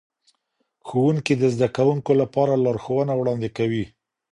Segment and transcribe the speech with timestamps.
[0.87, 3.85] ښوونکي د زدهکوونکو لپاره لارښوونه وړاندی کوي.